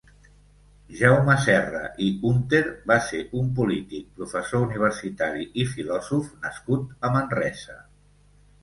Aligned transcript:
Jaume 1.01 1.35
Serra 1.43 1.81
i 2.05 2.07
Húnter 2.29 2.63
va 2.93 2.97
ser 3.09 3.21
un 3.43 3.53
polític, 3.61 4.09
professor 4.23 4.67
universitari 4.71 5.47
i 5.67 5.69
filòsof 5.77 6.35
nascut 6.49 6.91
a 7.11 7.15
Manresa. 7.19 7.81